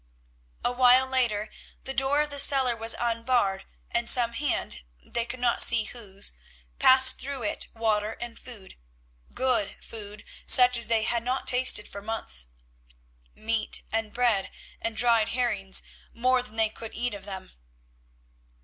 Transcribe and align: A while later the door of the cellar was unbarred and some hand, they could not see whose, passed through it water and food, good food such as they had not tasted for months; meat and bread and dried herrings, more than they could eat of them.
A 0.65 0.71
while 0.71 1.05
later 1.05 1.47
the 1.83 1.93
door 1.93 2.21
of 2.21 2.31
the 2.31 2.39
cellar 2.39 2.75
was 2.75 2.95
unbarred 2.99 3.65
and 3.91 4.09
some 4.09 4.33
hand, 4.33 4.81
they 5.05 5.25
could 5.27 5.39
not 5.39 5.61
see 5.61 5.83
whose, 5.83 6.33
passed 6.79 7.19
through 7.21 7.43
it 7.43 7.67
water 7.75 8.13
and 8.13 8.39
food, 8.39 8.77
good 9.35 9.75
food 9.85 10.25
such 10.47 10.75
as 10.75 10.87
they 10.87 11.03
had 11.03 11.21
not 11.21 11.45
tasted 11.47 11.87
for 11.87 12.01
months; 12.01 12.47
meat 13.35 13.83
and 13.91 14.11
bread 14.11 14.49
and 14.81 14.97
dried 14.97 15.29
herrings, 15.29 15.83
more 16.13 16.41
than 16.41 16.55
they 16.55 16.69
could 16.69 16.95
eat 16.95 17.13
of 17.13 17.25
them. 17.25 17.51